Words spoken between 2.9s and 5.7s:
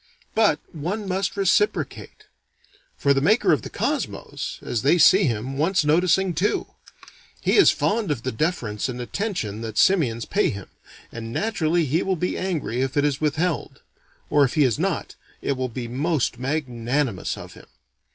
For the maker of the Cosmos, as they see him,